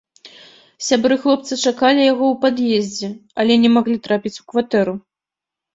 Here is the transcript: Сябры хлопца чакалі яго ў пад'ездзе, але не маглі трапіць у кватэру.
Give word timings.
Сябры 0.87 1.17
хлопца 1.25 1.53
чакалі 1.65 2.01
яго 2.13 2.25
ў 2.31 2.35
пад'ездзе, 2.47 3.07
але 3.45 3.53
не 3.63 3.69
маглі 3.79 3.97
трапіць 4.11 4.37
у 4.41 4.53
кватэру. 4.53 4.93